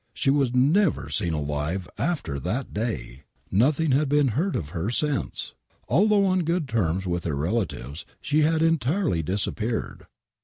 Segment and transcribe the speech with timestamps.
[0.15, 3.21] She was never seen alive after that day!!
[3.53, 5.53] !N"othing had been heard of her since.
[5.87, 10.07] Although on good terms with her relatives, she had entirely disappeared.